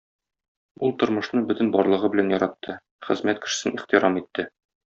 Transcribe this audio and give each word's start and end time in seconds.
Ул 0.87 0.93
тормышны 1.03 1.43
бөтен 1.51 1.69
барлыгы 1.77 2.11
белән 2.15 2.35
яратты, 2.37 2.79
хезмәт 3.11 3.45
кешесен 3.47 3.81
ихтирам 3.81 4.19
итте. 4.25 4.51